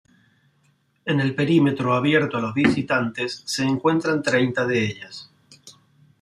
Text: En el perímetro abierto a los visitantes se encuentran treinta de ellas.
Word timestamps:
En 1.05 1.19
el 1.19 1.35
perímetro 1.35 1.93
abierto 1.93 2.35
a 2.39 2.41
los 2.41 2.55
visitantes 2.55 3.43
se 3.45 3.65
encuentran 3.65 4.23
treinta 4.23 4.65
de 4.65 4.83
ellas. 4.87 5.29